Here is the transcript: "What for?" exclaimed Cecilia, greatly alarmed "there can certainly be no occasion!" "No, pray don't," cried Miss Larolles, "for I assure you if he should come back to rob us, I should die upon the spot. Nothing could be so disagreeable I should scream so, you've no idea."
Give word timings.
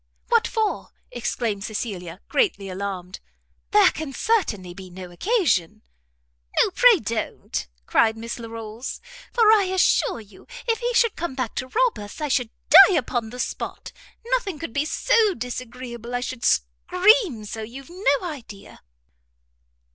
"What 0.29 0.47
for?" 0.47 0.89
exclaimed 1.11 1.63
Cecilia, 1.63 2.21
greatly 2.27 2.69
alarmed 2.69 3.19
"there 3.69 3.91
can 3.91 4.13
certainly 4.13 4.73
be 4.73 4.89
no 4.89 5.11
occasion!" 5.11 5.83
"No, 6.59 6.71
pray 6.71 6.97
don't," 6.99 7.67
cried 7.85 8.17
Miss 8.17 8.39
Larolles, 8.39 8.99
"for 9.31 9.51
I 9.51 9.65
assure 9.65 10.19
you 10.19 10.47
if 10.67 10.79
he 10.79 10.91
should 10.95 11.15
come 11.15 11.35
back 11.35 11.53
to 11.57 11.67
rob 11.67 11.99
us, 11.99 12.19
I 12.19 12.29
should 12.29 12.49
die 12.87 12.95
upon 12.95 13.29
the 13.29 13.39
spot. 13.39 13.91
Nothing 14.25 14.57
could 14.57 14.73
be 14.73 14.85
so 14.85 15.35
disagreeable 15.35 16.15
I 16.15 16.19
should 16.21 16.43
scream 16.43 17.45
so, 17.45 17.61
you've 17.61 17.91
no 17.91 18.27
idea." 18.27 18.81